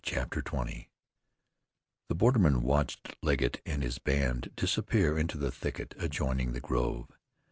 [0.03, 0.87] CHAPTER XX
[2.09, 7.11] The bordermen watched Legget and his band disappear into the thicket adjoining the grove.